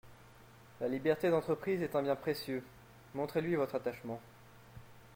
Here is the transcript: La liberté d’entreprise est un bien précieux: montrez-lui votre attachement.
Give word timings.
La 0.79 0.87
liberté 0.87 1.29
d’entreprise 1.29 1.83
est 1.83 1.95
un 1.95 2.01
bien 2.01 2.15
précieux: 2.15 2.63
montrez-lui 3.13 3.53
votre 3.55 3.75
attachement. 3.75 4.19